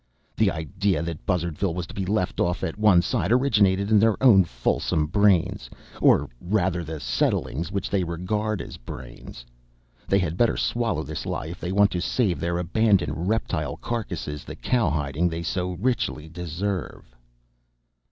The 0.35 0.49
idea 0.49 1.03
that 1.03 1.23
Buzzardville 1.27 1.75
was 1.75 1.85
to 1.85 1.93
be 1.93 2.07
left 2.07 2.39
off 2.39 2.63
at 2.63 2.75
one 2.75 3.03
side 3.03 3.31
originated 3.31 3.91
in 3.91 3.99
their 3.99 4.17
own 4.23 4.43
fulsome 4.43 5.05
brains 5.05 5.69
or 6.01 6.27
rather 6.41 6.79
in 6.79 6.87
the 6.87 6.99
settlings 6.99 7.71
which 7.71 7.87
they 7.87 8.03
regard 8.03 8.63
as 8.63 8.77
brains. 8.77 9.45
They 10.07 10.17
had 10.17 10.37
better 10.37 10.57
swallow 10.57 11.03
this 11.03 11.27
lie 11.27 11.49
if 11.49 11.59
they 11.59 11.71
want 11.71 11.91
to 11.91 12.01
save 12.01 12.39
their 12.39 12.57
abandoned 12.57 13.27
reptile 13.29 13.77
carcasses 13.77 14.43
the 14.43 14.55
cowhiding 14.55 15.29
they 15.29 15.43
so 15.43 15.73
richly 15.73 16.27
deserve. 16.27 17.15